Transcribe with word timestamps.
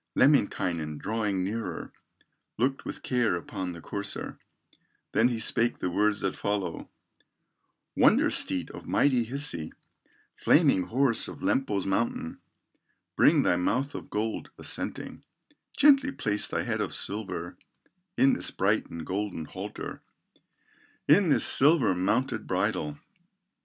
Lemminkainen, 0.15 0.97
drawing 0.97 1.43
nearer, 1.43 1.93
Looked 2.57 2.85
with 2.85 3.03
care 3.03 3.35
upon 3.35 3.73
the 3.73 3.81
courser, 3.81 4.39
Then 5.11 5.27
he 5.27 5.37
spake 5.37 5.77
the 5.77 5.91
words 5.91 6.21
that 6.21 6.35
follow: 6.35 6.89
"Wonder 7.95 8.31
steed 8.31 8.71
of 8.71 8.87
mighty 8.87 9.25
Hisi, 9.27 9.71
Flaming 10.35 10.85
horse 10.87 11.27
of 11.27 11.43
Lempo's 11.43 11.85
mountain, 11.85 12.39
Bring 13.15 13.43
thy 13.43 13.57
mouth 13.57 13.93
of 13.93 14.09
gold, 14.09 14.49
assenting, 14.57 15.23
Gently 15.77 16.11
place 16.11 16.47
thy 16.47 16.63
head 16.63 16.81
of 16.81 16.95
silver 16.95 17.55
In 18.17 18.33
this 18.33 18.49
bright 18.49 18.89
and 18.89 19.05
golden 19.05 19.45
halter, 19.45 20.01
In 21.07 21.29
this 21.29 21.45
silver 21.45 21.93
mounted 21.93 22.47
bridle. 22.47 22.97